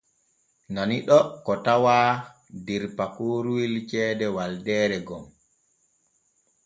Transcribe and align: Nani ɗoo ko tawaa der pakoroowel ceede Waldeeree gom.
Nani 0.73 0.97
ɗoo 1.07 1.23
ko 1.45 1.53
tawaa 1.65 2.09
der 2.65 2.83
pakoroowel 2.97 3.73
ceede 3.89 4.25
Waldeeree 4.35 5.05
gom. 5.07 5.25